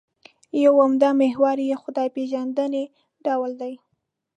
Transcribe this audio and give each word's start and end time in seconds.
یو 0.63 0.73
عمده 0.83 1.09
محور 1.21 1.57
یې 1.67 1.75
خدای 1.83 2.07
پېژندنې 2.15 2.83
ډول 3.25 3.51
دی. 3.61 3.73